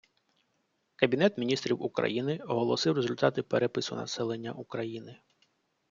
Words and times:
Кабінет 0.95 1.37
міністрів 1.37 1.81
України 1.83 2.37
оголосив 2.37 2.95
результати 2.95 3.43
перепису 3.43 3.95
населення 3.95 4.51
України 4.53 5.17